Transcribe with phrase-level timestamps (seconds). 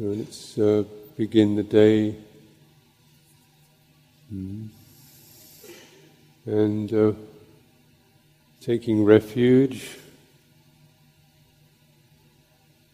[0.00, 0.84] Let's uh,
[1.16, 2.14] begin the day.
[4.32, 4.68] Mm.
[6.46, 7.12] And uh,
[8.60, 9.98] taking refuge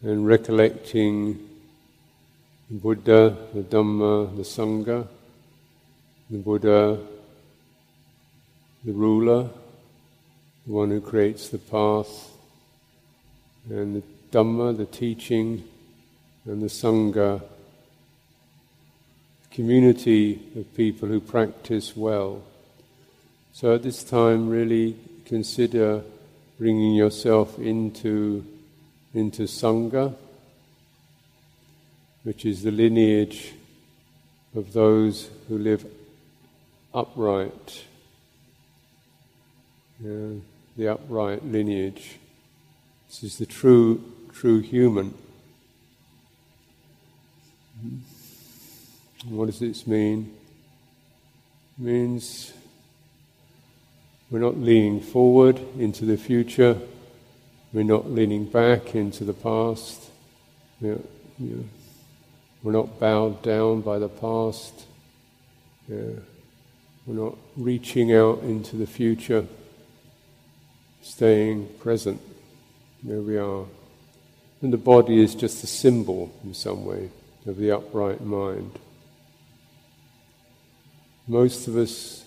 [0.01, 1.47] and recollecting
[2.71, 5.07] the Buddha, the Dhamma, the Sangha,
[6.31, 6.97] the Buddha,
[8.83, 9.51] the ruler,
[10.65, 12.31] the one who creates the path,
[13.69, 15.65] and the Dhamma, the teaching,
[16.45, 17.41] and the Sangha,
[19.51, 22.43] community of people who practice well.
[23.53, 26.03] So at this time, really consider
[26.59, 28.45] bringing yourself into,
[29.13, 30.13] into Sangha,
[32.23, 33.53] which is the lineage
[34.55, 35.85] of those who live
[36.93, 37.85] upright,
[39.99, 40.39] yeah,
[40.77, 42.17] the upright lineage.
[43.07, 45.13] This is the true, true human.
[47.85, 49.35] Mm-hmm.
[49.35, 50.33] What does this mean?
[51.77, 52.53] It means
[54.29, 56.77] we're not leaning forward into the future,
[57.73, 60.09] we're not leaning back into the past,
[60.79, 60.99] we're,
[61.39, 61.63] you know,
[62.63, 64.85] we're not bowed down by the past,
[65.87, 66.19] yeah.
[67.05, 69.45] we're not reaching out into the future,
[71.01, 72.19] staying present.
[73.03, 73.65] There we are.
[74.61, 77.11] And the body is just a symbol in some way
[77.45, 78.71] of the upright mind.
[81.27, 82.23] Most of us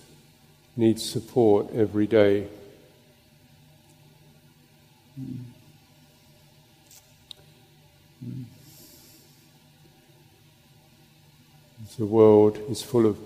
[0.75, 2.47] need support every day.
[11.97, 13.17] The world is full of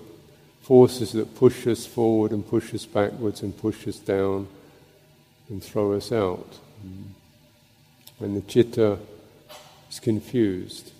[0.62, 4.48] forces that push us forward and push us backwards and push us down
[5.48, 6.58] and throw us out.
[8.18, 8.98] And the chitta
[9.90, 10.90] is confused.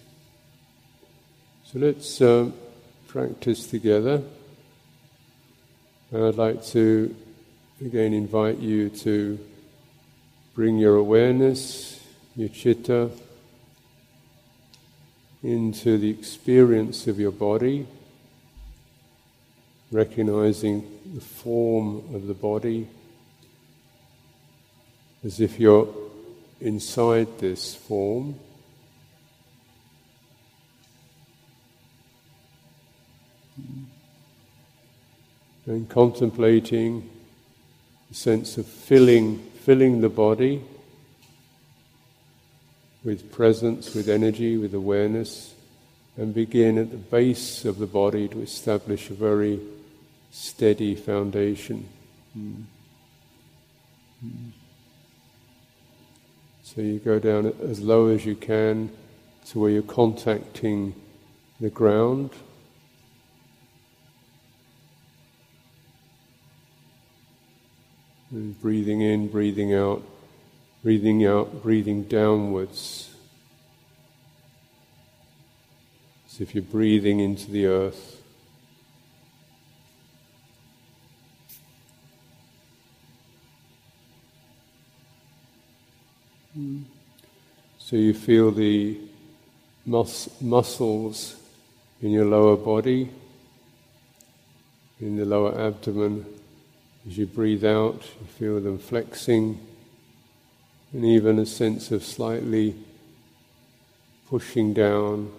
[1.74, 2.52] So let's uh,
[3.08, 4.22] practice together.
[6.12, 7.16] And I'd like to
[7.80, 9.40] again invite you to
[10.54, 12.00] bring your awareness,
[12.36, 13.10] your chitta,
[15.42, 17.88] into the experience of your body,
[19.90, 22.86] recognizing the form of the body
[25.24, 25.92] as if you're
[26.60, 28.38] inside this form.
[35.66, 37.08] And contemplating
[38.08, 40.62] the sense of filling, filling the body
[43.04, 45.54] with presence, with energy, with awareness,
[46.16, 49.60] and begin at the base of the body to establish a very
[50.30, 51.88] steady foundation.
[52.36, 52.64] Mm.
[54.24, 54.50] Mm.
[56.62, 58.90] So you go down as low as you can
[59.46, 60.94] to where you're contacting
[61.60, 62.30] the ground.
[68.34, 70.02] Breathing in, breathing out,
[70.82, 73.14] breathing out, breathing downwards.
[76.26, 78.22] As if you're breathing into the earth.
[87.78, 88.98] So you feel the
[89.86, 91.36] mus- muscles
[92.02, 93.10] in your lower body,
[95.00, 96.24] in the lower abdomen,
[97.06, 99.60] as you breathe out, you feel them flexing,
[100.92, 102.74] and even a sense of slightly
[104.28, 105.30] pushing down,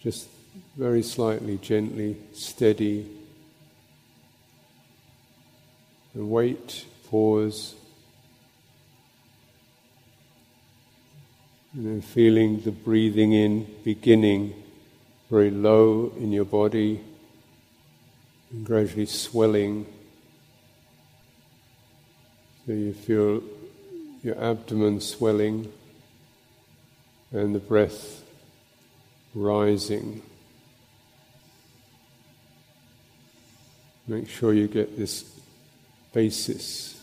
[0.00, 0.28] just
[0.76, 3.06] very slightly, gently, steady.
[6.14, 7.74] And wait, pause,
[11.74, 14.54] and then feeling the breathing in beginning
[15.32, 17.00] very low in your body
[18.50, 19.86] and gradually swelling
[22.72, 23.42] so you feel
[24.22, 25.70] your abdomen swelling
[27.30, 28.22] and the breath
[29.34, 30.22] rising.
[34.08, 35.22] Make sure you get this
[36.14, 36.98] basis.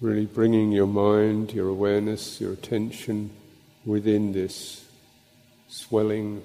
[0.00, 3.30] Really bringing your mind, your awareness, your attention
[3.84, 4.84] within this
[5.68, 6.42] swelling,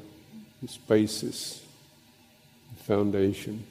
[0.61, 1.65] this basis,
[2.77, 3.65] the foundation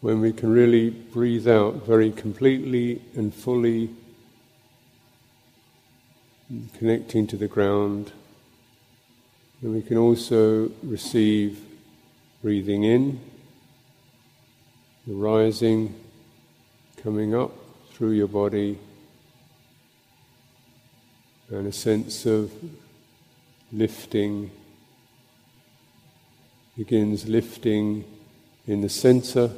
[0.00, 3.90] when we can really breathe out very completely and fully,
[6.78, 8.12] connecting to the ground.
[9.62, 11.60] And we can also receive
[12.42, 13.20] breathing in,
[15.06, 15.94] the rising,
[17.02, 17.52] coming up
[17.92, 18.78] through your body,
[21.50, 22.52] and a sense of
[23.72, 24.50] lifting
[26.76, 28.04] begins lifting
[28.66, 29.50] in the center,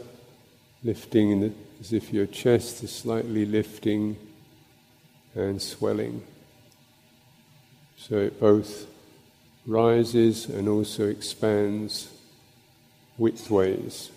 [0.85, 4.17] lifting the, as if your chest is slightly lifting
[5.35, 6.23] and swelling.
[7.97, 8.87] So it both
[9.67, 12.09] rises and also expands
[13.19, 14.11] widthways.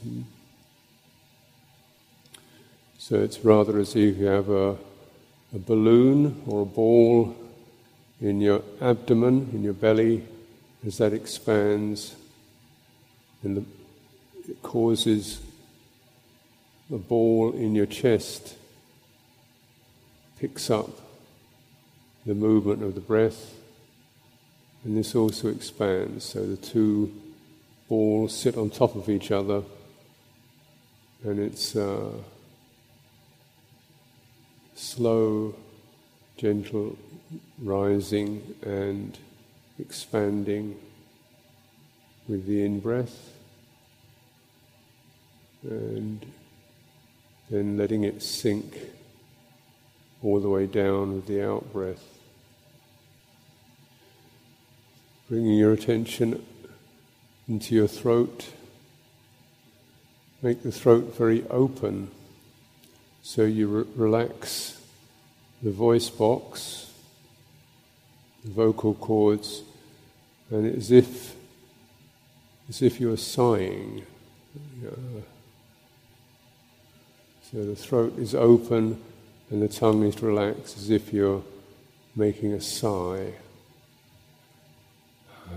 [2.97, 4.71] So it's rather as if you have a,
[5.53, 7.35] a balloon or a ball
[8.19, 10.23] in your abdomen, in your belly,
[10.85, 12.15] as that expands,
[13.43, 13.63] and the,
[14.49, 15.41] it causes
[16.89, 18.55] the ball in your chest
[20.39, 20.89] picks up
[22.25, 23.53] the movement of the breath,
[24.83, 26.25] and this also expands.
[26.25, 27.13] So the two
[27.87, 29.63] balls sit on top of each other,
[31.23, 32.11] and it's uh,
[34.75, 35.55] slow,
[36.37, 36.97] gentle
[37.61, 39.17] rising and
[39.79, 40.77] expanding
[42.27, 43.31] with the in breath,
[45.63, 46.25] and
[47.49, 48.77] then letting it sink
[50.23, 52.03] all the way down with the out breath.
[55.29, 56.43] Bringing your attention
[57.47, 58.49] into your throat.
[60.41, 62.11] Make the throat very open
[63.21, 64.79] so you re- relax
[65.63, 66.91] the voice box,
[68.43, 69.63] the vocal cords,
[70.51, 71.35] and as if
[72.69, 74.05] as if you're sighing.
[74.85, 75.21] Uh,
[77.55, 79.01] so the throat is open
[79.49, 81.41] and the tongue is relaxed as if you're
[82.13, 83.31] making a sigh.
[85.47, 85.53] Ah.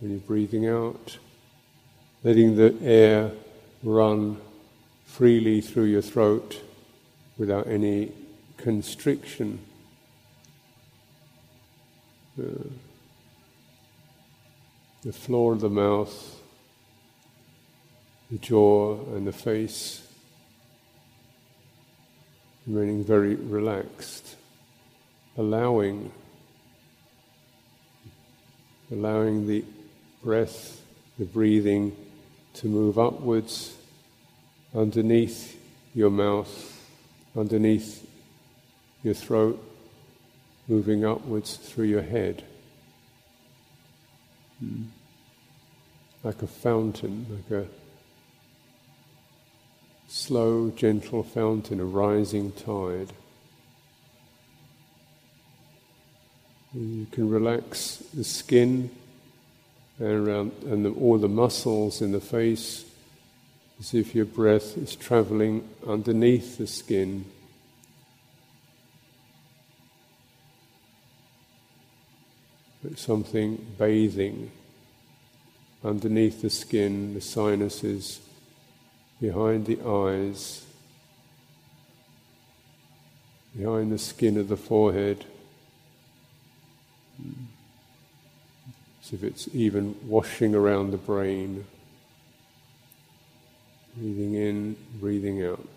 [0.00, 1.18] When you're breathing out,
[2.24, 3.30] letting the air
[3.84, 4.38] run
[5.06, 6.60] freely through your throat
[7.38, 8.10] without any
[8.56, 9.60] constriction.
[12.36, 12.72] The
[15.12, 16.40] floor of the mouth,
[18.32, 20.08] the jaw, and the face
[22.66, 24.36] remaining very relaxed,
[25.36, 26.12] allowing
[28.90, 29.64] allowing the
[30.22, 30.82] breath,
[31.18, 31.94] the breathing
[32.54, 33.76] to move upwards
[34.74, 35.56] underneath
[35.94, 36.88] your mouth,
[37.36, 38.06] underneath
[39.02, 39.62] your throat,
[40.68, 42.44] moving upwards through your head.
[44.62, 44.86] Mm.
[46.22, 47.66] Like a fountain, like a
[50.10, 53.12] slow, gentle fountain, a rising tide.
[56.74, 58.90] You can relax the skin
[60.00, 62.84] and, around, and the, all the muscles in the face
[63.78, 67.24] as if your breath is traveling underneath the skin.
[72.82, 74.50] Like something bathing
[75.84, 78.20] underneath the skin, the sinuses,
[79.20, 80.64] behind the eyes,
[83.56, 85.24] behind the skin of the forehead.
[89.02, 91.66] As if it's even washing around the brain.
[93.96, 95.68] Breathing in, breathing out.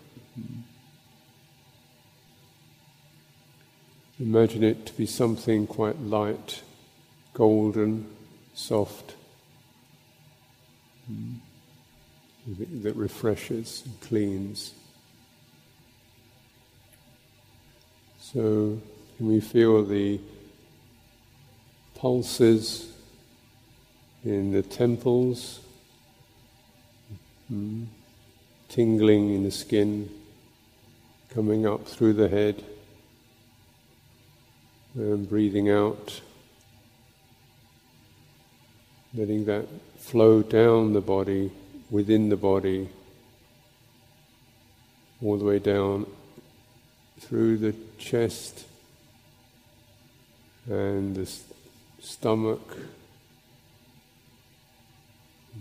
[4.20, 6.62] Imagine it to be something quite light,
[7.34, 8.06] golden,
[8.54, 9.16] soft,
[12.46, 14.74] that refreshes and cleans.
[18.20, 18.80] So,
[19.16, 20.20] can we feel the
[21.94, 22.92] pulses
[24.24, 25.60] in the temples?
[27.52, 27.86] Mm
[28.74, 30.10] tingling in the skin,
[31.32, 32.60] coming up through the head,
[34.96, 36.20] and breathing out,
[39.14, 39.64] letting that
[39.96, 41.52] flow down the body,
[41.94, 42.88] within the body,
[45.22, 46.04] all the way down
[47.20, 48.64] through the chest
[50.68, 51.30] and the
[52.00, 52.78] stomach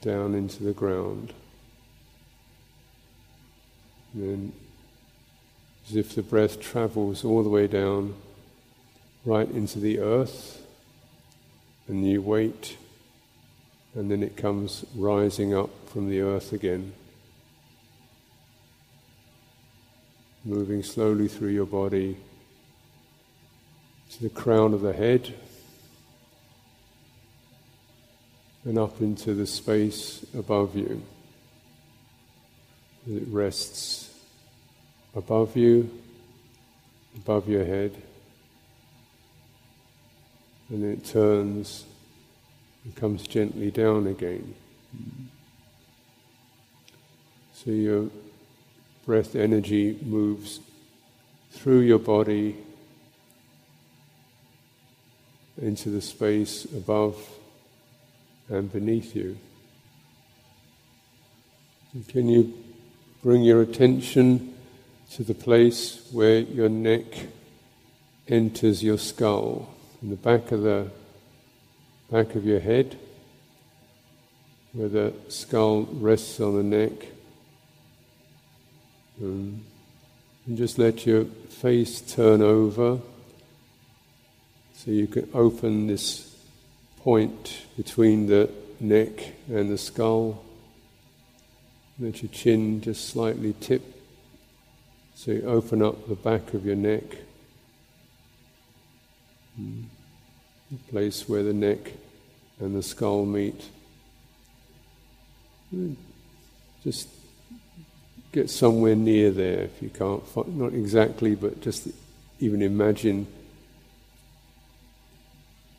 [0.02, 1.32] down into the ground.
[4.16, 4.54] And then,
[5.88, 8.16] as if the breath travels all the way down,
[9.24, 10.66] right into the earth,
[11.88, 12.76] and you wait,
[13.96, 16.94] and then it comes rising up from the earth again,
[20.44, 22.18] moving slowly through your body
[24.12, 25.34] to the crown of the head.
[28.66, 31.04] And up into the space above you.
[33.06, 34.18] It rests
[35.14, 35.92] above you,
[37.18, 37.94] above your head,
[40.70, 41.84] and it turns
[42.84, 44.56] and comes gently down again.
[47.54, 48.10] So your
[49.06, 50.60] breath energy moves
[51.52, 52.58] through your body
[55.62, 57.18] into the space above
[58.50, 59.38] and beneath you.
[62.08, 62.54] Can you
[63.22, 64.56] bring your attention
[65.12, 67.06] to the place where your neck
[68.28, 69.70] enters your skull,
[70.02, 70.90] in the back of the
[72.12, 72.98] back of your head,
[74.74, 77.08] where the skull rests on the neck.
[79.22, 79.64] Um,
[80.46, 83.00] and just let your face turn over
[84.76, 86.36] so you can open this
[86.98, 90.44] point between the neck and the skull.
[92.00, 93.94] Let your chin just slightly tip
[95.16, 97.04] so you open up the back of your neck,
[99.56, 99.84] hmm.
[100.74, 101.92] The place where the neck
[102.60, 103.70] and the skull meet.
[106.84, 107.08] Just
[108.32, 111.88] get somewhere near there if you can't, find, not exactly, but just
[112.40, 113.28] even imagine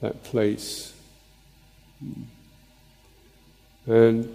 [0.01, 0.93] that place.
[3.87, 4.33] And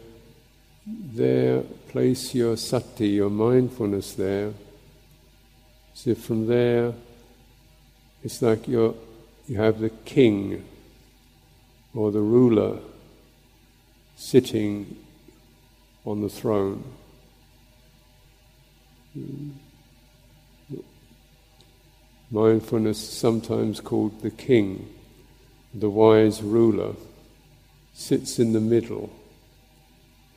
[0.85, 4.51] there, place your sati, your mindfulness there.
[5.93, 6.93] So from there,
[8.23, 8.95] it's like you're,
[9.49, 10.63] you have the king
[11.95, 12.77] or the ruler
[14.15, 14.95] sitting
[16.05, 16.83] on the throne.
[22.29, 24.87] Mindfulness, sometimes called the king,
[25.73, 26.93] the wise ruler,
[27.95, 29.09] sits in the middle.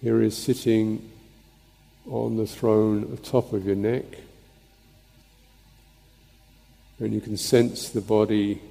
[0.01, 1.11] Here is sitting
[2.11, 4.07] on the throne at the top of your neck,
[6.99, 8.63] and you can sense the body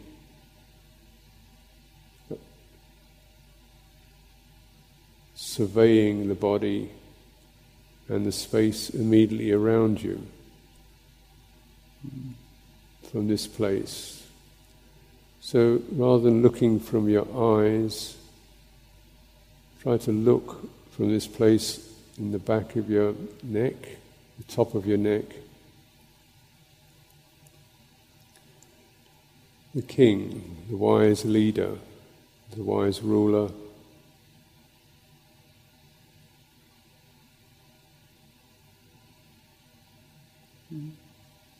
[5.51, 6.89] surveying the body
[8.07, 10.25] and the space immediately around you
[13.11, 14.25] from this place.
[15.41, 17.27] So rather than looking from your
[17.59, 18.15] eyes,
[19.81, 21.85] try to look from this place
[22.17, 23.75] in the back of your neck,
[24.37, 25.25] the top of your neck.
[29.75, 31.75] The king, the wise leader,
[32.55, 33.49] the wise ruler,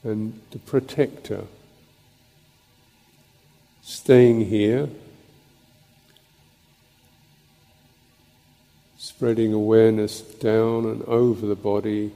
[0.03, 1.45] and the protector
[3.81, 4.89] staying here,
[8.97, 12.11] spreading awareness down and over the body,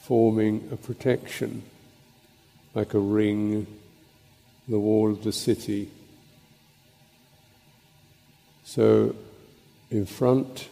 [0.00, 1.62] forming a protection
[2.74, 3.66] like a ring,
[4.68, 5.90] the wall of the city.
[8.64, 9.14] So,
[9.90, 10.68] in front,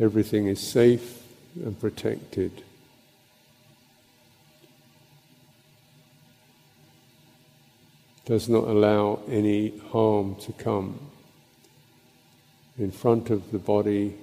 [0.00, 1.22] everything is safe
[1.54, 2.63] and protected.
[8.24, 10.98] Does not allow any harm to come.
[12.78, 14.16] In front of the body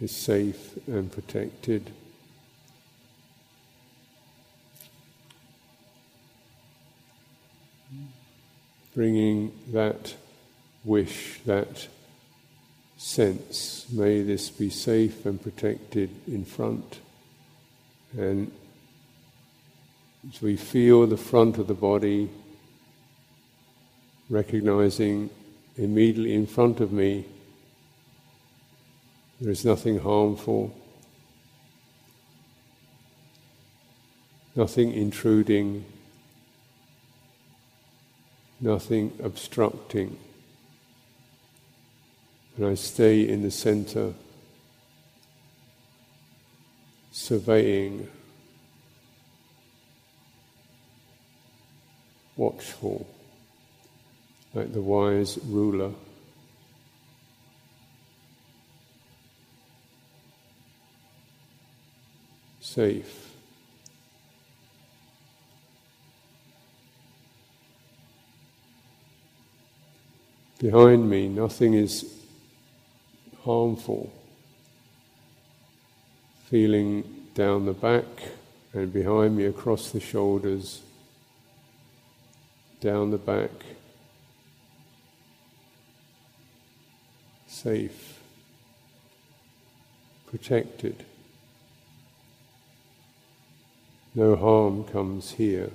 [0.00, 1.90] is safe and protected.
[8.94, 10.14] Bringing that
[10.84, 11.88] wish, that
[12.96, 17.00] sense, may this be safe and protected in front.
[18.16, 18.50] And
[20.32, 22.30] as we feel the front of the body
[24.28, 25.30] recognizing
[25.76, 27.26] immediately in front of me
[29.40, 30.74] there is nothing harmful,
[34.54, 35.84] nothing intruding,
[38.60, 40.16] nothing obstructing.
[42.56, 44.14] And I stay in the center,
[47.12, 48.08] surveying,
[52.36, 53.06] watchful
[54.56, 55.92] like the wise ruler.
[62.60, 63.34] Safe.
[70.58, 72.18] Behind me, nothing is
[73.44, 74.10] harmful.
[76.46, 78.06] Feeling down the back
[78.72, 80.80] and behind me across the shoulders,
[82.80, 83.50] down the back.
[87.56, 88.20] safe,
[90.26, 91.06] protected.
[94.14, 95.70] No harm comes here.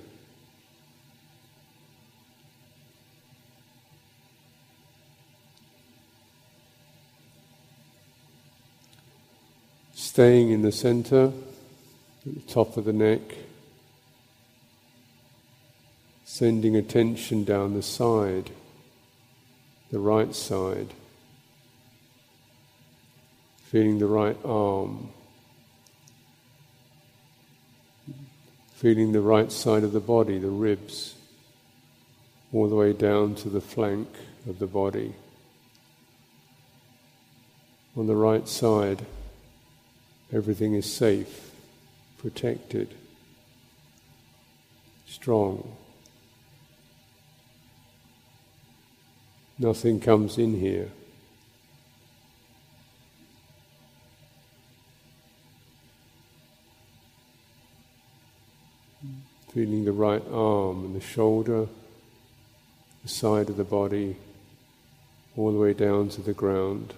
[9.92, 11.32] Staying in the center,
[12.24, 13.22] at the top of the neck,
[16.24, 18.50] sending attention down the side,
[19.90, 20.94] the right side
[23.72, 25.08] feeling the right arm,
[28.74, 31.14] feeling the right side of the body, the ribs,
[32.52, 34.08] all the way down to the flank
[34.46, 35.14] of the body.
[37.96, 39.06] On the right side,
[40.30, 41.52] everything is safe,
[42.18, 42.94] protected,
[45.06, 45.74] strong.
[49.58, 50.90] Nothing comes in here.
[59.52, 61.66] Feeling the right arm and the shoulder,
[63.02, 64.16] the side of the body,
[65.36, 66.94] all the way down to the ground.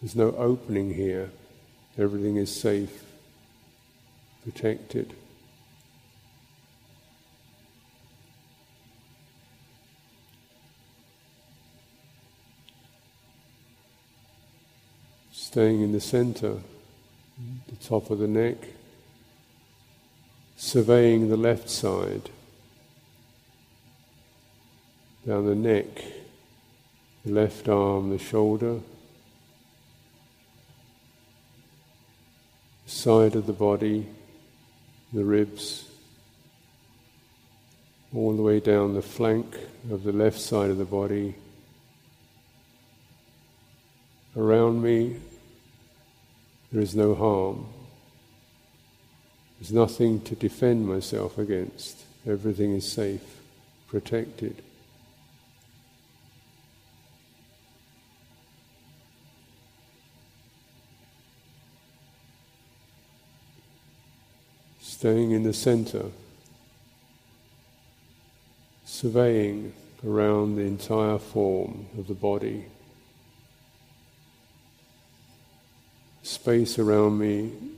[0.00, 1.30] There's no opening here.
[1.98, 3.04] Everything is safe,
[4.42, 5.12] protected.
[15.32, 16.56] Staying in the center,
[17.68, 18.56] the top of the neck,
[20.56, 22.30] surveying the left side,
[25.26, 25.86] down the neck,
[27.24, 28.80] the left arm, the shoulder,
[32.86, 34.06] side of the body,
[35.12, 35.88] the ribs,
[38.14, 39.56] all the way down the flank
[39.90, 41.34] of the left side of the body.
[44.36, 45.16] Around me,
[46.70, 47.66] there is no harm.
[49.64, 52.04] There's nothing to defend myself against.
[52.28, 53.40] Everything is safe,
[53.88, 54.62] protected.
[64.82, 66.06] staying in the center,
[68.84, 69.72] surveying
[70.06, 72.66] around the entire form of the body.
[76.22, 77.73] Space around me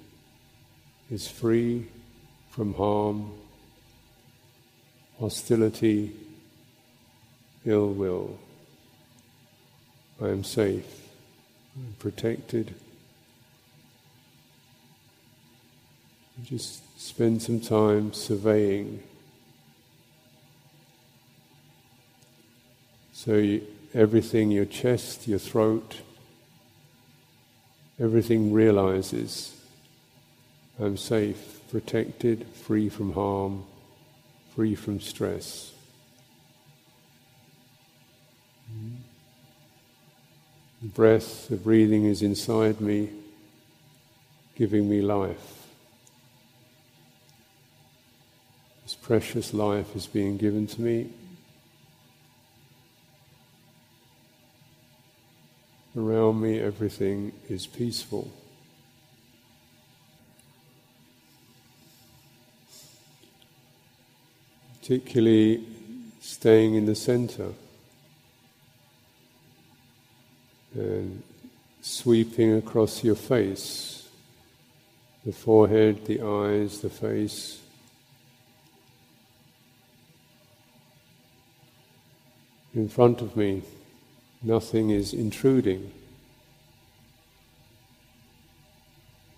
[1.11, 1.87] is free
[2.51, 3.31] from harm,
[5.21, 6.12] hostility,
[7.64, 8.38] ill will.
[10.21, 11.09] I am safe,
[11.77, 12.75] I'm protected.
[16.42, 19.03] Just spend some time surveying.
[23.12, 26.01] So, you, everything, your chest, your throat,
[27.99, 29.56] everything realizes
[30.79, 33.65] I'm safe, protected, free from harm,
[34.55, 35.73] free from stress.
[40.83, 43.11] The breath, the breathing is inside me,
[44.55, 45.67] giving me life.
[48.85, 51.11] This precious life is being given to me.
[55.97, 58.31] Around me, everything is peaceful.
[64.87, 65.64] Particularly
[66.20, 67.49] staying in the center
[70.75, 71.25] and
[71.83, 74.09] sweeping across your face,
[75.25, 77.59] the forehead, the eyes, the face.
[82.77, 83.62] in front of me,
[84.40, 85.90] nothing is intruding.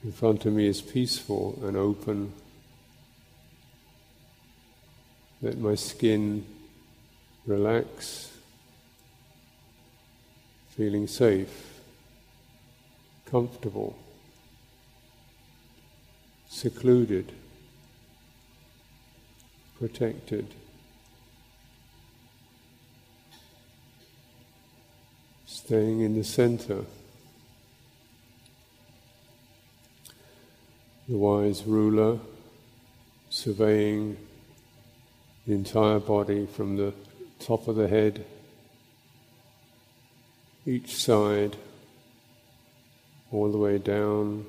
[0.04, 2.34] In front of me is peaceful and open.
[5.40, 6.44] Let my skin
[7.46, 8.32] relax,
[10.70, 11.80] feeling safe,
[13.26, 13.96] comfortable,
[16.48, 17.32] secluded,
[19.78, 20.54] protected.
[25.68, 26.82] staying in the center.
[31.06, 32.18] The wise ruler
[33.28, 34.16] surveying
[35.48, 36.92] the entire body from the
[37.38, 38.22] top of the head,
[40.66, 41.56] each side,
[43.32, 44.44] all the way down,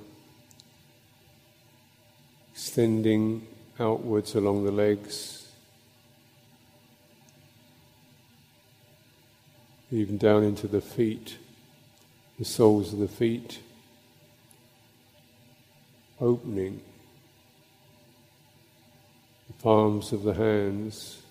[2.51, 3.47] extending
[3.79, 5.38] outwards along the legs.
[9.91, 11.38] even down into the feet,
[12.38, 13.57] the soles of the feet,
[16.21, 16.79] opening
[19.61, 21.21] palms of the hands,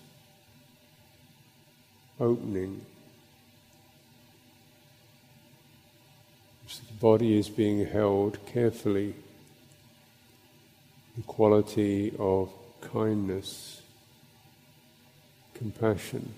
[2.19, 2.85] opening.
[6.67, 9.15] So the body is being held carefully.
[11.17, 13.81] The quality of kindness,
[15.55, 16.33] compassion.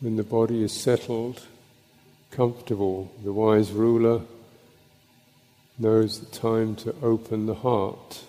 [0.00, 1.42] When the body is settled,
[2.30, 4.20] comfortable, the wise ruler
[5.78, 8.22] knows the time to open the heart,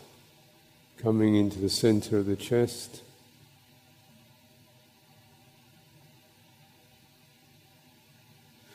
[0.98, 3.02] coming into the center of the chest.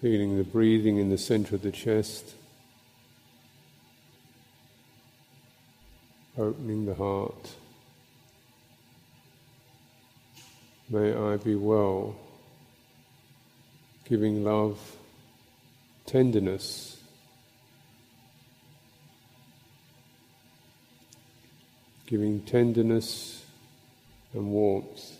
[0.00, 2.34] Feeling the breathing in the center of the chest,
[6.36, 7.54] opening the heart.
[10.88, 12.16] May I be well
[14.04, 14.78] giving love,
[16.04, 17.01] tenderness.
[22.12, 23.42] Giving tenderness
[24.34, 25.16] and warmth.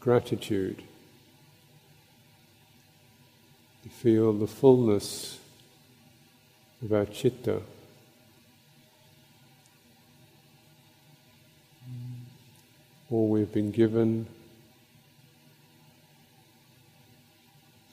[0.00, 0.82] Gratitude.
[3.82, 5.38] To feel the fullness
[6.82, 7.60] of our chitta.
[13.10, 14.26] all we've been given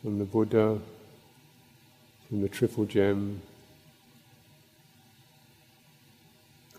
[0.02, 0.80] from the Buddha,
[2.30, 3.42] from the Triple Gem,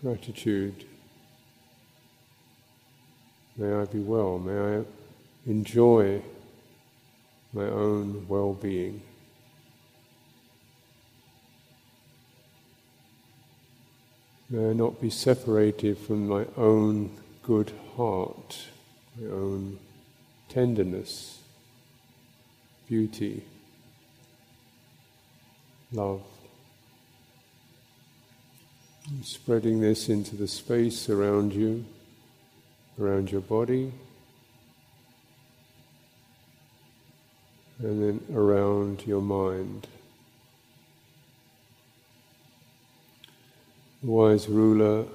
[0.05, 0.85] gratitude.
[3.57, 4.83] May I be well, may I
[5.47, 6.21] enjoy
[7.53, 9.01] my own well being.
[14.51, 17.09] May I not be separated from my own
[17.41, 18.59] good heart,
[19.19, 19.79] my own
[20.49, 21.39] tenderness,
[22.87, 23.43] beauty,
[25.91, 26.34] love.
[29.21, 31.85] Spreading this into the space around you,
[32.99, 33.91] around your body,
[37.79, 39.87] and then around your mind.
[44.01, 45.05] The wise ruler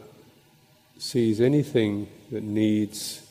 [0.98, 3.26] sees anything that needs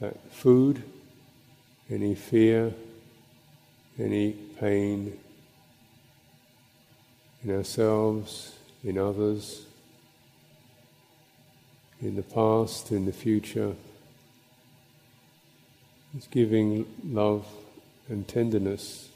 [0.00, 0.82] that food,
[1.90, 2.72] any fear,
[3.98, 5.18] any pain
[7.42, 9.64] in ourselves, in others,
[12.00, 13.74] in the past, in the future.
[16.16, 17.46] It's giving love
[18.08, 19.10] and tenderness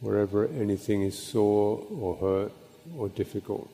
[0.00, 2.52] wherever anything is sore or hurt
[2.96, 3.68] or difficult.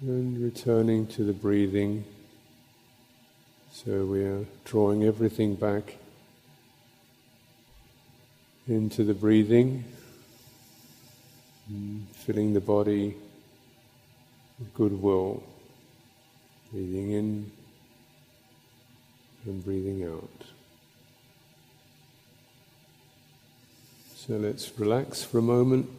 [0.00, 2.04] And returning to the breathing.
[3.84, 5.96] So we are drawing everything back
[8.68, 9.82] into the breathing,
[12.12, 13.16] filling the body
[14.60, 15.42] with goodwill,
[16.70, 17.50] breathing in
[19.46, 20.44] and breathing out.
[24.14, 25.90] So let's relax for a moment.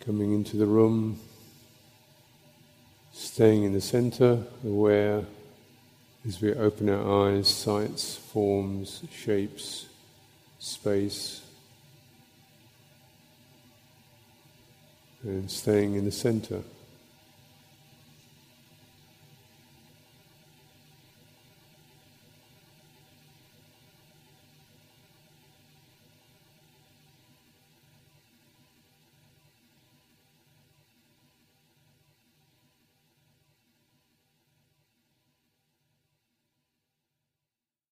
[0.00, 1.18] Coming into the room,
[3.34, 5.24] staying in the center, aware
[6.24, 9.86] as we open our eyes, sights, forms, shapes,
[10.60, 11.42] space,
[15.24, 16.62] and staying in the center.